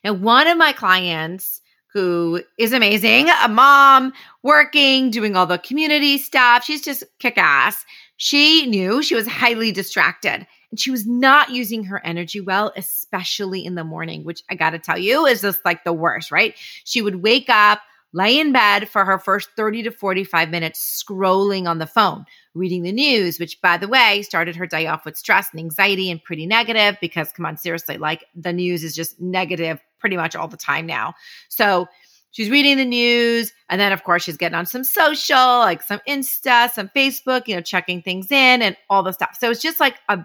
And 0.04 0.20
one 0.22 0.46
of 0.46 0.58
my 0.58 0.72
clients, 0.72 1.62
who 1.94 2.42
is 2.58 2.74
amazing, 2.74 3.30
a 3.42 3.48
mom, 3.48 4.12
working, 4.42 5.10
doing 5.10 5.34
all 5.34 5.46
the 5.46 5.56
community 5.56 6.18
stuff. 6.18 6.62
She's 6.62 6.82
just 6.82 7.04
kick 7.18 7.38
ass. 7.38 7.86
She 8.18 8.66
knew 8.66 9.02
she 9.02 9.14
was 9.14 9.26
highly 9.26 9.72
distracted 9.72 10.46
and 10.70 10.78
she 10.78 10.90
was 10.90 11.06
not 11.06 11.50
using 11.50 11.84
her 11.84 12.04
energy 12.04 12.40
well, 12.40 12.72
especially 12.76 13.64
in 13.64 13.74
the 13.74 13.84
morning, 13.84 14.24
which 14.24 14.42
I 14.50 14.54
got 14.54 14.70
to 14.70 14.78
tell 14.78 14.98
you 14.98 15.26
is 15.26 15.42
just 15.42 15.64
like 15.64 15.84
the 15.84 15.92
worst, 15.92 16.30
right? 16.30 16.54
She 16.84 17.00
would 17.00 17.22
wake 17.22 17.48
up, 17.48 17.80
lay 18.12 18.38
in 18.38 18.52
bed 18.52 18.88
for 18.88 19.04
her 19.04 19.18
first 19.18 19.50
30 19.56 19.84
to 19.84 19.90
45 19.90 20.50
minutes 20.50 21.02
scrolling 21.02 21.66
on 21.66 21.78
the 21.78 21.86
phone, 21.86 22.24
reading 22.54 22.82
the 22.82 22.92
news, 22.92 23.38
which 23.38 23.60
by 23.60 23.76
the 23.76 23.88
way, 23.88 24.22
started 24.22 24.56
her 24.56 24.66
day 24.66 24.86
off 24.86 25.04
with 25.04 25.16
stress 25.16 25.48
and 25.52 25.60
anxiety 25.60 26.10
and 26.10 26.22
pretty 26.22 26.46
negative 26.46 26.98
because 27.00 27.32
come 27.32 27.46
on, 27.46 27.56
seriously, 27.56 27.96
like 27.96 28.24
the 28.34 28.52
news 28.52 28.84
is 28.84 28.94
just 28.94 29.20
negative 29.20 29.80
pretty 29.98 30.16
much 30.16 30.36
all 30.36 30.48
the 30.48 30.56
time 30.56 30.86
now. 30.86 31.14
So 31.48 31.88
she's 32.30 32.50
reading 32.50 32.76
the 32.76 32.84
news. 32.84 33.52
And 33.68 33.80
then, 33.80 33.92
of 33.92 34.04
course, 34.04 34.22
she's 34.22 34.36
getting 34.36 34.56
on 34.56 34.66
some 34.66 34.84
social, 34.84 35.36
like 35.36 35.82
some 35.82 36.00
Insta, 36.08 36.70
some 36.70 36.88
Facebook, 36.94 37.48
you 37.48 37.54
know, 37.54 37.62
checking 37.62 38.02
things 38.02 38.30
in 38.30 38.62
and 38.62 38.76
all 38.88 39.02
the 39.02 39.12
stuff. 39.12 39.36
So 39.38 39.50
it's 39.50 39.62
just 39.62 39.80
like 39.80 39.96
a 40.08 40.24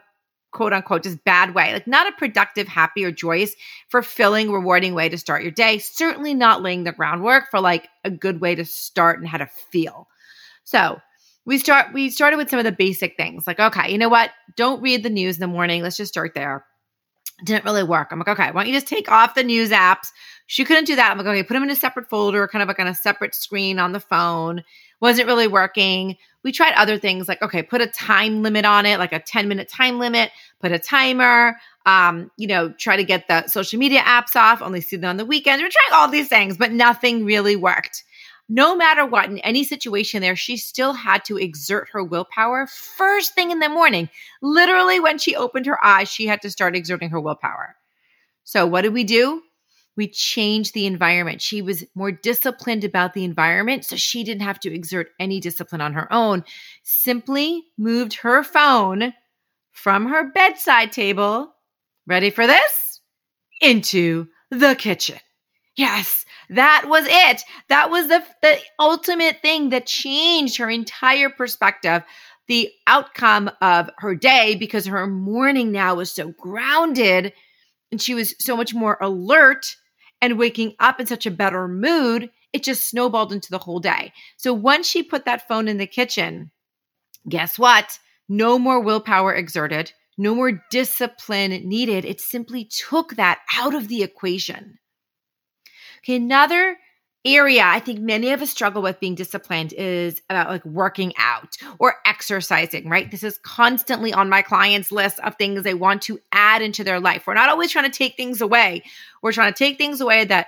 quote 0.54 0.74
unquote, 0.74 1.04
just 1.04 1.24
bad 1.24 1.54
way, 1.54 1.74
like 1.74 1.88
not 1.88 2.08
a 2.08 2.12
productive, 2.14 2.68
happy, 2.68 3.04
or 3.04 3.12
joyous, 3.12 3.56
fulfilling, 3.90 4.52
rewarding 4.52 4.94
way 4.94 5.10
to 5.10 5.18
start 5.18 5.44
your 5.44 5.52
day. 5.52 5.80
Certainly 5.80 6.34
not 6.36 6.62
laying 6.62 6.84
the 6.84 6.92
groundwork 6.92 7.46
for 7.52 7.60
like 7.60 7.90
a 8.04 8.12
good 8.12 8.40
way 8.40 8.56
to 8.56 8.66
start 8.66 9.20
and 9.20 9.28
how 9.28 9.38
to 9.38 9.50
feel. 9.72 10.08
So, 10.64 11.00
we 11.46 11.58
start 11.58 11.92
we 11.94 12.10
started 12.10 12.38
with 12.38 12.50
some 12.50 12.60
of 12.60 12.64
the 12.64 12.72
basic 12.72 13.18
things 13.18 13.46
like 13.46 13.60
okay 13.60 13.92
you 13.92 13.98
know 13.98 14.08
what 14.08 14.32
don't 14.56 14.82
read 14.82 15.04
the 15.04 15.10
news 15.10 15.36
in 15.36 15.42
the 15.42 15.48
morning 15.48 15.84
let's 15.84 15.98
just 15.98 16.14
start 16.14 16.34
there 16.34 16.64
didn't 17.44 17.66
really 17.66 17.84
work. 17.84 18.10
I'm 18.12 18.20
like, 18.20 18.28
okay, 18.28 18.52
why 18.52 18.64
don't 18.64 18.68
you 18.68 18.78
just 18.78 18.88
take 18.88 19.12
off 19.12 19.36
the 19.36 19.44
news 19.44 19.72
apps? 19.72 20.08
She 20.48 20.66
couldn't 20.66 20.86
do 20.86 20.96
that. 20.96 21.12
I'm 21.12 21.18
like, 21.18 21.28
okay, 21.28 21.44
put 21.44 21.54
them 21.54 21.64
in 21.64 21.70
a 21.70 21.76
separate 21.76 22.10
folder, 22.10 22.48
kind 22.48 22.62
of 22.62 22.68
like 22.68 22.80
on 22.80 22.88
a 22.88 22.96
separate 22.96 23.36
screen 23.36 23.80
on 23.80 23.92
the 23.92 24.00
phone. 24.00 24.64
Wasn't 25.04 25.28
really 25.28 25.48
working. 25.48 26.18
We 26.44 26.52
tried 26.52 26.74
other 26.76 26.98
things 26.98 27.28
like, 27.28 27.42
okay, 27.42 27.62
put 27.62 27.82
a 27.82 27.88
time 27.88 28.42
limit 28.42 28.66
on 28.66 28.86
it, 28.86 29.00
like 29.00 29.14
a 29.14 29.20
10 29.20 29.48
minute 29.48 29.68
time 29.68 30.00
limit, 30.00 30.32
put 30.62 30.72
a 30.72 30.80
timer, 30.80 31.58
um, 31.86 32.32
you 32.38 32.48
know, 32.48 32.70
try 32.70 32.96
to 32.96 33.04
get 33.04 33.28
the 33.28 33.48
social 33.48 33.78
media 33.78 34.00
apps 34.00 34.36
off, 34.36 34.62
only 34.62 34.82
see 34.82 34.96
them 34.96 35.10
on 35.10 35.18
the 35.18 35.26
weekends. 35.26 35.62
We're 35.62 35.70
trying 35.70 36.02
all 36.02 36.08
these 36.08 36.30
things, 36.30 36.58
but 36.58 36.72
nothing 36.72 37.26
really 37.26 37.56
worked 37.56 38.04
no 38.50 38.76
matter 38.76 39.06
what, 39.06 39.30
in 39.30 39.40
any 39.40 39.64
situation 39.64 40.22
there, 40.22 40.36
she 40.36 40.58
still 40.58 40.94
had 40.94 41.24
to 41.26 41.38
exert 41.38 41.90
her 41.92 42.04
willpower 42.04 42.68
first 42.68 43.34
thing 43.34 43.52
in 43.52 43.60
the 43.60 43.70
morning. 43.70 44.10
Literally, 44.42 45.00
when 45.00 45.18
she 45.18 45.36
opened 45.36 45.66
her 45.66 45.84
eyes, 45.84 46.10
she 46.10 46.28
had 46.28 46.42
to 46.42 46.52
start 46.52 46.76
exerting 46.76 47.10
her 47.10 47.20
willpower. 47.20 47.76
So, 48.44 48.68
what 48.68 48.82
did 48.82 48.94
we 48.94 49.06
do? 49.06 49.42
We 49.96 50.08
changed 50.08 50.74
the 50.74 50.86
environment. 50.88 51.42
She 51.42 51.62
was 51.62 51.84
more 51.94 52.12
disciplined 52.12 52.84
about 52.84 53.14
the 53.14 53.24
environment, 53.24 53.86
so 53.86 53.96
she 53.96 54.24
didn't 54.24 54.42
have 54.42 54.60
to 54.62 54.74
exert 54.74 55.10
any 55.20 55.40
discipline 55.40 55.82
on 55.82 55.94
her 55.94 56.12
own. 56.12 56.44
Simply 56.84 57.64
moved 57.78 58.16
her 58.16 58.44
phone 58.44 59.14
from 59.72 60.08
her 60.08 60.32
bedside 60.32 60.92
table, 60.92 61.54
ready 62.08 62.30
for 62.30 62.48
this, 62.48 63.02
into 63.62 64.28
the 64.50 64.76
kitchen. 64.76 65.20
Yes, 65.76 66.26
that 66.50 66.86
was 66.88 67.06
it. 67.08 67.44
That 67.70 67.90
was 67.90 68.08
the, 68.08 68.24
the 68.42 68.58
ultimate 68.80 69.42
thing 69.42 69.70
that 69.70 69.86
changed 69.86 70.58
her 70.58 70.70
entire 70.70 71.30
perspective, 71.30 72.04
the 72.48 72.72
outcome 72.88 73.50
of 73.62 73.90
her 73.98 74.16
day, 74.16 74.56
because 74.56 74.86
her 74.86 75.08
morning 75.08 75.72
now 75.72 75.96
was 75.96 76.12
so 76.12 76.30
grounded 76.32 77.34
and 77.92 78.02
she 78.02 78.16
was 78.16 78.36
so 78.40 78.58
much 78.58 78.74
more 78.74 78.98
alert 79.02 79.76
and 80.24 80.40
waking 80.40 80.74
up 80.80 81.02
in 81.02 81.06
such 81.06 81.26
a 81.26 81.32
better 81.32 81.68
mood. 81.68 82.32
It 82.54 82.64
just 82.64 82.88
snowballed 82.88 83.34
into 83.34 83.52
the 83.52 83.58
whole 83.58 83.82
day. 83.82 84.14
So 84.38 84.54
once 84.54 84.88
she 84.88 85.04
put 85.04 85.26
that 85.26 85.50
phone 85.50 85.68
in 85.68 85.78
the 85.78 85.86
kitchen, 85.86 86.50
guess 87.28 87.60
what? 87.60 88.00
No 88.30 88.58
more 88.58 88.80
willpower 88.80 89.34
exerted, 89.34 89.92
no 90.18 90.34
more 90.34 90.64
discipline 90.72 91.52
needed. 91.68 92.06
It 92.06 92.22
simply 92.22 92.64
took 92.64 93.18
that 93.18 93.42
out 93.54 93.76
of 93.76 93.90
the 93.90 94.02
equation. 94.02 94.80
Okay, 96.00 96.16
another 96.16 96.78
area 97.26 97.64
I 97.64 97.80
think 97.80 98.00
many 98.00 98.32
of 98.32 98.42
us 98.42 98.50
struggle 98.50 98.82
with 98.82 99.00
being 99.00 99.16
disciplined 99.16 99.74
is 99.74 100.22
about 100.30 100.50
like 100.50 100.66
working 100.66 101.14
out 101.18 101.58
or 101.80 101.96
exercising, 102.06 102.90
right? 102.90 103.10
This 103.10 103.24
is 103.24 103.38
constantly 103.40 104.14
on 104.14 104.30
my 104.30 104.42
clients' 104.42 104.92
list 104.92 105.20
of 105.22 105.36
things 105.36 105.64
they 105.64 105.74
want 105.74 106.02
to 106.04 106.20
add 106.32 106.62
into 106.62 106.84
their 106.84 107.00
life. 107.00 107.26
We're 107.26 107.34
not 107.34 107.50
always 107.50 107.72
trying 107.72 107.90
to 107.90 107.98
take 107.98 108.18
things 108.18 108.42
away. 108.42 108.84
We're 109.22 109.32
trying 109.32 109.54
to 109.54 109.58
take 109.58 109.78
things 109.78 110.02
away 110.02 110.26
that 110.26 110.48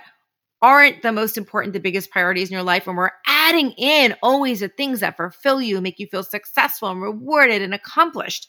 aren't 0.60 1.02
the 1.02 1.12
most 1.12 1.38
important, 1.38 1.72
the 1.72 1.80
biggest 1.80 2.10
priorities 2.10 2.48
in 2.48 2.54
your 2.54 2.62
life. 2.62 2.86
And 2.86 2.96
we're 2.96 3.10
adding 3.26 3.72
in 3.72 4.14
always 4.22 4.60
the 4.60 4.68
things 4.68 5.00
that 5.00 5.16
fulfill 5.16 5.62
you, 5.62 5.80
make 5.80 5.98
you 5.98 6.06
feel 6.06 6.24
successful 6.24 6.90
and 6.90 7.00
rewarded 7.00 7.62
and 7.62 7.74
accomplished. 7.74 8.48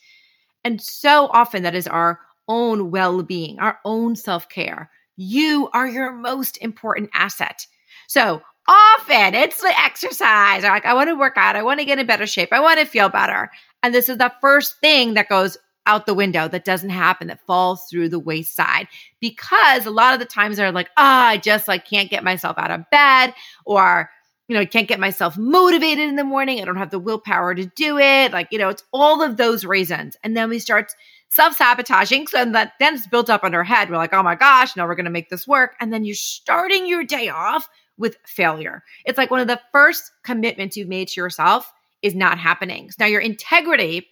And 0.64 0.82
so 0.82 1.28
often 1.28 1.64
that 1.64 1.76
is 1.76 1.88
our 1.88 2.20
own 2.48 2.92
well 2.92 3.24
being, 3.24 3.60
our 3.60 3.80
own 3.86 4.16
self 4.16 4.50
care. 4.50 4.90
You 5.16 5.70
are 5.74 5.88
your 5.88 6.12
most 6.12 6.58
important 6.58 7.10
asset. 7.14 7.66
So 8.08 8.42
often 8.68 9.34
it's 9.34 9.62
the 9.62 9.74
exercise. 9.80 10.64
Or 10.64 10.70
like, 10.70 10.86
I 10.86 10.94
want 10.94 11.10
to 11.10 11.16
work 11.16 11.38
out. 11.38 11.56
I 11.56 11.64
want 11.64 11.80
to 11.80 11.86
get 11.86 12.00
in 12.00 12.06
better 12.06 12.28
shape. 12.28 12.50
I 12.52 12.60
want 12.60 12.80
to 12.80 12.86
feel 12.86 13.10
better. 13.10 13.50
And 13.84 13.94
this 13.94 14.10
is 14.10 14.18
the 14.18 14.34
first 14.42 14.80
thing 14.80 15.14
that 15.14 15.30
goes 15.30 15.58
out 15.86 16.06
the 16.06 16.14
window 16.14 16.48
that 16.50 16.66
doesn't 16.66 16.90
happen, 16.90 17.28
that 17.28 17.46
falls 17.48 17.88
through 17.90 18.10
the 18.10 18.20
wayside. 18.20 18.88
Because 19.22 19.86
a 19.86 19.92
lot 19.92 20.14
of 20.14 20.20
the 20.20 20.26
times 20.26 20.58
they're 20.58 20.72
like, 20.72 20.90
oh, 20.98 21.04
I 21.04 21.38
just 21.38 21.68
like 21.68 21.88
can't 21.88 22.10
get 22.10 22.24
myself 22.24 22.58
out 22.58 22.72
of 22.72 22.90
bed 22.92 23.34
or 23.66 24.10
you 24.48 24.56
know, 24.56 24.62
I 24.62 24.66
can't 24.66 24.88
get 24.88 25.00
myself 25.00 25.38
motivated 25.38 26.08
in 26.08 26.16
the 26.16 26.24
morning. 26.24 26.62
I 26.62 26.66
don't 26.66 26.78
have 26.78 26.90
the 26.90 27.00
willpower 27.00 27.54
to 27.54 27.66
do 27.66 27.98
it. 27.98 28.32
Like, 28.32 28.48
you 28.52 28.58
know, 28.58 28.70
it's 28.70 28.84
all 28.94 29.22
of 29.22 29.38
those 29.38 29.66
reasons. 29.66 30.16
And 30.24 30.38
then 30.38 30.50
we 30.50 30.60
start 30.60 30.94
self 31.30 31.58
sabotaging. 31.58 32.28
So 32.28 32.46
that 32.46 32.74
then 32.80 32.96
it's 32.96 33.08
built 33.08 33.30
up 33.30 33.44
in 33.44 33.54
our 33.54 33.64
head. 33.64 33.90
We're 33.90 33.98
like, 33.98 34.14
oh 34.14 34.24
my 34.24 34.36
gosh, 34.36 34.76
now 34.76 34.88
we're 34.88 34.96
going 34.96 35.06
to 35.06 35.12
make 35.12 35.30
this 35.30 35.48
work. 35.48 35.76
And 35.82 35.92
then 35.92 36.06
you're 36.06 36.16
starting 36.16 36.88
your 36.88 37.04
day 37.04 37.30
off 37.30 37.68
with 37.98 38.18
failure. 38.26 38.84
It's 39.06 39.18
like 39.18 39.32
one 39.32 39.42
of 39.42 39.48
the 39.48 39.60
first 39.72 40.12
commitments 40.24 40.78
you've 40.78 40.88
made 40.88 41.10
to 41.10 41.22
yourself 41.22 41.72
is 42.02 42.16
not 42.16 42.38
happening. 42.38 42.90
So 42.92 42.98
now 43.02 43.08
your 43.08 43.22
integrity 43.22 44.08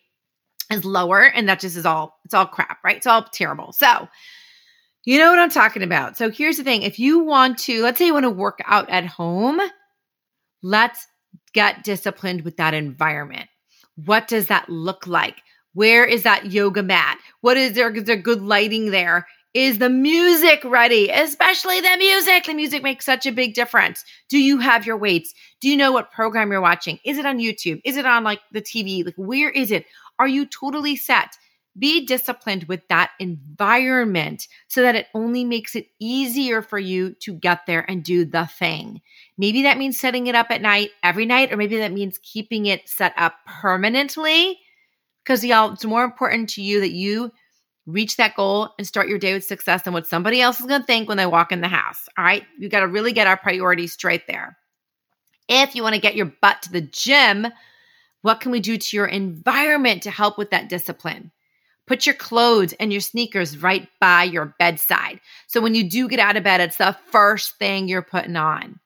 is 0.72 0.84
lower 0.84 1.24
and 1.24 1.48
that 1.48 1.60
just 1.60 1.78
is 1.78 1.86
all, 1.86 2.20
it's 2.26 2.34
all 2.34 2.48
crap, 2.48 2.80
right? 2.84 2.98
It's 2.98 3.08
all 3.08 3.24
terrible. 3.24 3.72
So, 3.72 4.10
you 5.06 5.20
know 5.20 5.30
what 5.30 5.38
I'm 5.38 5.52
talking 5.52 5.84
about. 5.84 6.18
So 6.18 6.32
here's 6.32 6.58
the 6.58 6.64
thing. 6.64 6.82
If 6.82 6.98
you 6.98 7.20
want 7.20 7.60
to, 7.60 7.84
let's 7.84 8.00
say 8.00 8.08
you 8.08 8.14
want 8.14 8.24
to 8.24 8.32
work 8.32 8.60
out 8.66 8.90
at 8.90 9.06
home, 9.06 9.62
let's 10.66 11.06
get 11.54 11.84
disciplined 11.84 12.42
with 12.42 12.58
that 12.58 12.74
environment. 12.74 13.48
What 14.04 14.28
does 14.28 14.48
that 14.48 14.68
look 14.68 15.06
like? 15.06 15.38
Where 15.74 16.04
is 16.06 16.24
that 16.24 16.52
yoga 16.52 16.82
mat? 16.82 17.20
What 17.42 17.56
is 17.56 17.74
there? 17.74 17.92
Is 17.92 18.06
there 18.06 18.16
good 18.16 18.42
lighting 18.42 18.90
there? 18.90 19.28
Is 19.54 19.78
the 19.78 19.90
music 19.90 20.64
ready? 20.66 21.10
Especially 21.10 21.80
the 21.82 21.96
music. 21.98 22.46
The 22.46 22.54
music 22.56 22.82
makes 22.82 23.06
such 23.06 23.28
a 23.28 23.32
big 23.32 23.54
difference. 23.54 24.04
Do 24.28 24.40
you 24.40 24.58
have 24.58 24.88
your 24.88 24.98
weights? 24.98 25.34
Do 25.62 25.70
you 25.70 25.78
know 25.78 25.92
what 25.92 26.12
program 26.12 26.52
you're 26.52 26.62
watching? 26.62 27.00
Is 27.06 27.20
it 27.20 27.28
on 27.28 27.38
YouTube? 27.38 27.80
Is 27.86 27.96
it 27.96 28.08
on 28.08 28.24
like 28.24 28.40
the 28.52 28.62
TV? 28.62 29.06
Like, 29.06 29.16
where 29.18 29.52
is 29.52 29.72
it? 29.72 29.86
Are 30.18 30.28
you 30.28 30.48
totally 30.48 30.96
set? 30.96 31.38
Be 31.78 32.06
disciplined 32.06 32.66
with 32.66 32.88
that 32.88 33.12
environment 33.20 34.48
so 34.70 34.82
that 34.82 34.96
it 34.96 35.08
only 35.14 35.44
makes 35.44 35.76
it 35.76 35.88
easier 36.00 36.62
for 36.62 36.80
you 36.80 37.16
to 37.22 37.34
get 37.34 37.66
there 37.66 37.90
and 37.90 38.04
do 38.04 38.24
the 38.24 38.46
thing. 38.46 39.02
Maybe 39.38 39.64
that 39.64 39.78
means 39.78 40.00
setting 40.00 40.28
it 40.28 40.36
up 40.36 40.52
at 40.52 40.62
night 40.62 40.92
every 41.04 41.26
night, 41.26 41.52
or 41.52 41.58
maybe 41.58 41.78
that 41.78 41.92
means 41.92 42.18
keeping 42.24 42.66
it 42.66 42.88
set 42.88 43.14
up 43.18 43.36
permanently. 43.46 44.58
Because, 45.24 45.44
y'all, 45.44 45.74
it's 45.74 45.84
more 45.84 46.04
important 46.04 46.50
to 46.52 46.62
you 46.62 46.80
that 46.80 46.92
you 46.92 47.32
reach 47.86 48.16
that 48.18 48.36
goal 48.36 48.70
and 48.78 48.88
start 48.88 49.10
your 49.10 49.20
day 49.20 49.34
with 49.34 49.44
success 49.44 49.82
than 49.82 49.94
what 49.94 50.08
somebody 50.08 50.42
else 50.42 50.60
is 50.60 50.66
going 50.66 50.82
to 50.82 50.88
think 50.88 51.08
when 51.08 51.18
they 51.18 51.26
walk 51.26 51.52
in 51.52 51.62
the 51.62 51.68
house. 51.68 52.08
All 52.18 52.24
right. 52.24 52.44
You 52.58 52.70
got 52.70 52.80
to 52.80 52.88
really 52.88 53.12
get 53.12 53.28
our 53.28 53.38
priorities 53.38 53.94
straight 53.94 54.28
there. 54.28 54.58
If 55.50 55.76
you 55.76 55.84
want 55.84 55.96
to 55.96 56.02
get 56.02 56.16
your 56.16 56.32
butt 56.42 56.62
to 56.64 56.72
the 56.72 56.82
gym, 56.82 57.48
what 58.22 58.40
can 58.40 58.52
we 58.52 58.60
do 58.60 58.78
to 58.78 58.98
your 58.98 59.06
environment 59.06 60.04
to 60.04 60.12
help 60.12 60.38
with 60.38 60.52
that 60.52 60.70
discipline? 60.70 61.32
Put 61.88 62.06
your 62.06 62.16
clothes 62.16 62.74
and 62.80 62.92
your 62.92 63.02
sneakers 63.02 63.62
right 63.62 63.88
by 64.00 64.24
your 64.24 64.56
bedside. 64.58 65.20
So 65.48 65.62
when 65.62 65.76
you 65.76 65.90
do 65.90 66.08
get 66.08 66.20
out 66.20 66.38
of 66.38 66.44
bed, 66.44 66.62
it's 66.62 66.78
the 66.78 66.98
first 67.12 67.58
thing 67.58 67.88
you're 67.88 68.02
putting 68.02 68.36
on, 68.36 68.80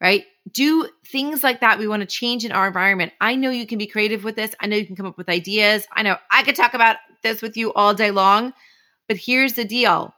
right? 0.00 0.24
Do 0.50 0.88
things 1.06 1.44
like 1.44 1.60
that. 1.60 1.78
We 1.78 1.86
want 1.86 2.00
to 2.00 2.06
change 2.06 2.44
in 2.44 2.50
our 2.50 2.66
environment. 2.66 3.12
I 3.20 3.36
know 3.36 3.50
you 3.50 3.66
can 3.66 3.78
be 3.78 3.86
creative 3.86 4.24
with 4.24 4.34
this. 4.34 4.54
I 4.60 4.66
know 4.66 4.76
you 4.76 4.86
can 4.86 4.96
come 4.96 5.06
up 5.06 5.16
with 5.16 5.28
ideas. 5.28 5.86
I 5.92 6.02
know 6.02 6.16
I 6.32 6.42
could 6.42 6.56
talk 6.56 6.74
about 6.74 6.96
this 7.22 7.42
with 7.42 7.56
you 7.56 7.72
all 7.74 7.94
day 7.94 8.10
long, 8.10 8.52
but 9.06 9.16
here's 9.16 9.52
the 9.52 9.64
deal. 9.64 10.12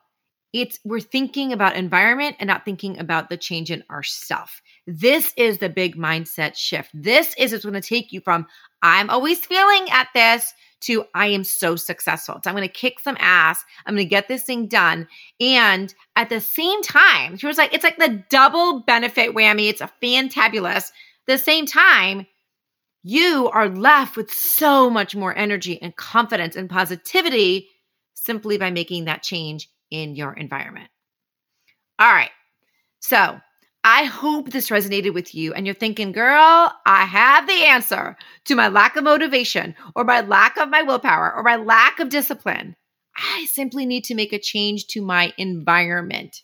It's 0.55 0.79
we're 0.85 1.01
thinking 1.01 1.53
about 1.53 1.75
environment 1.75 2.37
and 2.39 2.47
not 2.47 2.65
thinking 2.65 2.99
about 3.01 3.29
the 3.29 3.37
change 3.37 3.73
in 3.73 3.83
ourself. 3.91 4.63
This 4.87 5.35
is 5.37 5.59
the 5.59 5.69
big 5.69 5.97
mindset 5.97 6.55
shift. 6.55 6.91
This 6.95 7.35
is 7.37 7.53
what's 7.53 7.65
going 7.65 7.75
to 7.75 7.81
take 7.81 8.13
you 8.13 8.21
from 8.21 8.47
I'm 8.85 9.09
always 9.09 9.45
feeling 9.45 9.91
at 9.91 10.09
this 10.15 10.53
to 10.83 11.07
I 11.15 11.29
am 11.29 11.43
so 11.43 11.75
successful. 11.75 12.35
So 12.35 12.51
I'm 12.51 12.55
going 12.55 12.69
to 12.69 12.73
kick 12.73 13.01
some 13.01 13.17
ass. 13.19 13.65
I'm 13.87 13.95
going 13.95 14.05
to 14.05 14.11
get 14.11 14.29
this 14.29 14.45
thing 14.45 14.69
done. 14.69 15.09
And 15.41 15.93
at 16.15 16.29
the 16.29 16.41
same 16.41 16.83
time, 16.83 17.39
she 17.39 17.47
was 17.47 17.57
like, 17.57 17.73
it's 17.73 17.83
like 17.83 17.97
the 17.97 18.23
double 18.29 18.81
benefit 18.81 19.35
whammy. 19.35 19.71
It's 19.71 19.81
a 19.81 19.91
fantabulous. 20.03 20.93
The 21.27 21.39
same 21.39 21.65
time, 21.65 22.27
you 23.03 23.49
are 23.55 23.71
left 23.71 24.17
with 24.17 24.31
so 24.31 24.91
much 24.91 25.17
more 25.17 25.35
energy 25.35 25.81
and 25.81 25.97
confidence 25.97 26.55
and 26.55 26.69
positivity 26.69 27.69
simply 28.13 28.59
by 28.59 28.71
making 28.71 29.07
that 29.07 29.23
change 29.23 29.71
in 29.91 30.15
your 30.15 30.35
environment. 30.35 30.91
All 31.99 32.13
right. 32.13 32.31
So 33.01 33.41
I 33.87 34.05
hope 34.05 34.51
this 34.51 34.71
resonated 34.71 35.13
with 35.13 35.35
you 35.35 35.53
and 35.53 35.67
you're 35.67 35.75
thinking, 35.75 36.13
girl, 36.13 36.73
I 36.87 37.05
have 37.05 37.47
the 37.47 37.67
answer 37.67 38.17
to 38.47 38.55
my 38.55 38.69
lack 38.69 38.97
of 38.97 39.05
motivation 39.05 39.75
or 39.95 40.05
my 40.05 40.23
lack 40.23 40.57
of 40.57 40.71
my 40.71 40.81
willpower 40.81 41.35
or 41.37 41.43
my 41.43 41.57
lack 41.57 42.01
of 42.01 42.09
discipline. 42.09 42.77
I 43.15 43.45
simply 43.45 43.85
need 43.85 44.05
to 44.05 44.15
make 44.15 44.33
a 44.33 44.39
change 44.39 44.87
to 44.89 45.03
my 45.03 45.35
environment. 45.37 46.41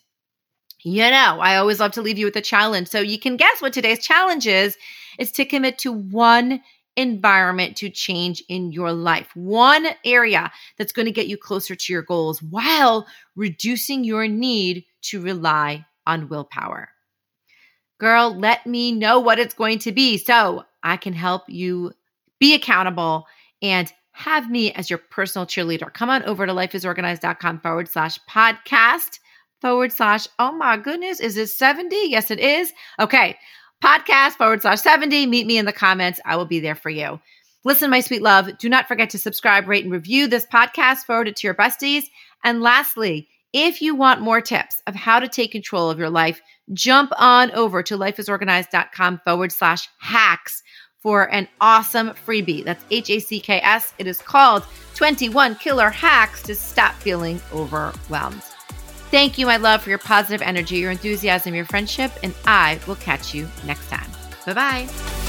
You 0.83 1.09
know, 1.09 1.39
I 1.41 1.57
always 1.57 1.79
love 1.79 1.93
to 1.93 2.03
leave 2.03 2.19
you 2.19 2.25
with 2.25 2.35
a 2.35 2.41
challenge. 2.41 2.89
So 2.89 2.99
you 2.99 3.17
can 3.17 3.37
guess 3.37 3.59
what 3.59 3.73
today's 3.73 4.05
challenge 4.05 4.45
is, 4.45 4.77
is 5.17 5.31
to 5.33 5.45
commit 5.45 5.79
to 5.79 5.91
one 5.91 6.61
environment 6.95 7.75
to 7.77 7.89
change 7.89 8.43
in 8.49 8.71
your 8.71 8.93
life. 8.93 9.29
One 9.35 9.87
area 10.05 10.51
that's 10.77 10.91
going 10.91 11.07
to 11.07 11.11
get 11.11 11.27
you 11.27 11.37
closer 11.37 11.75
to 11.75 11.93
your 11.93 12.03
goals 12.03 12.41
while 12.43 13.07
reducing 13.35 14.03
your 14.03 14.27
need 14.27 14.85
to 15.03 15.21
rely 15.21 15.87
on 16.05 16.29
willpower. 16.29 16.89
Girl, 18.01 18.35
let 18.35 18.65
me 18.65 18.91
know 18.91 19.19
what 19.19 19.37
it's 19.37 19.53
going 19.53 19.77
to 19.77 19.91
be 19.91 20.17
so 20.17 20.65
I 20.81 20.97
can 20.97 21.13
help 21.13 21.43
you 21.47 21.91
be 22.39 22.55
accountable 22.55 23.27
and 23.61 23.93
have 24.13 24.49
me 24.49 24.71
as 24.71 24.89
your 24.89 24.97
personal 24.97 25.45
cheerleader. 25.45 25.93
Come 25.93 26.09
on 26.09 26.23
over 26.23 26.47
to 26.47 26.51
lifeisorganized.com 26.51 27.59
forward 27.59 27.87
slash 27.87 28.17
podcast 28.27 29.19
forward 29.61 29.91
slash, 29.93 30.27
oh 30.39 30.51
my 30.51 30.77
goodness, 30.77 31.19
is 31.19 31.37
it 31.37 31.51
70? 31.51 31.95
Yes, 32.07 32.31
it 32.31 32.39
is. 32.39 32.73
Okay. 32.99 33.37
Podcast 33.83 34.31
forward 34.31 34.63
slash 34.63 34.81
70. 34.81 35.27
Meet 35.27 35.45
me 35.45 35.59
in 35.59 35.65
the 35.65 35.71
comments. 35.71 36.19
I 36.25 36.37
will 36.37 36.45
be 36.45 36.59
there 36.59 36.73
for 36.73 36.89
you. 36.89 37.19
Listen, 37.63 37.91
my 37.91 37.99
sweet 37.99 38.23
love, 38.23 38.57
do 38.57 38.67
not 38.67 38.87
forget 38.87 39.11
to 39.11 39.19
subscribe, 39.19 39.67
rate, 39.67 39.83
and 39.83 39.93
review 39.93 40.25
this 40.25 40.47
podcast. 40.47 41.05
Forward 41.05 41.27
it 41.27 41.35
to 41.35 41.47
your 41.47 41.53
besties. 41.53 42.05
And 42.43 42.63
lastly, 42.63 43.27
if 43.53 43.79
you 43.79 43.93
want 43.93 44.21
more 44.21 44.41
tips 44.41 44.81
of 44.87 44.95
how 44.95 45.19
to 45.19 45.27
take 45.27 45.51
control 45.51 45.89
of 45.89 45.99
your 45.99 46.09
life, 46.09 46.41
jump 46.73 47.11
on 47.17 47.51
over 47.51 47.83
to 47.83 47.97
lifeisorganized.com 47.97 49.21
forward 49.23 49.51
slash 49.51 49.89
hacks 49.99 50.63
for 51.01 51.31
an 51.33 51.47
awesome 51.59 52.09
freebie. 52.09 52.63
That's 52.63 52.83
H 52.91 53.09
A 53.09 53.19
C 53.19 53.39
K 53.39 53.59
S. 53.61 53.93
It 53.97 54.07
is 54.07 54.19
called 54.19 54.63
21 54.95 55.55
Killer 55.55 55.89
Hacks 55.89 56.43
to 56.43 56.55
Stop 56.55 56.93
Feeling 56.95 57.41
Overwhelmed. 57.53 58.43
Thank 59.11 59.37
you, 59.37 59.45
my 59.45 59.57
love, 59.57 59.81
for 59.81 59.89
your 59.89 59.99
positive 59.99 60.41
energy, 60.41 60.77
your 60.77 60.91
enthusiasm, 60.91 61.53
your 61.53 61.65
friendship, 61.65 62.11
and 62.23 62.33
I 62.45 62.79
will 62.87 62.95
catch 62.95 63.33
you 63.33 63.49
next 63.65 63.89
time. 63.89 64.09
Bye 64.45 64.53
bye. 64.53 65.20